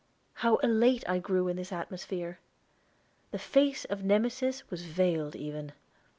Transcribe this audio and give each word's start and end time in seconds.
How 0.41 0.55
elate 0.63 1.07
I 1.07 1.19
grew 1.19 1.47
in 1.47 1.57
this 1.57 1.71
atmosphere! 1.71 2.39
The 3.29 3.37
face 3.37 3.85
of 3.85 4.03
Nemesis 4.03 4.63
was 4.71 4.85
veiled 4.85 5.35
even. 5.35 5.73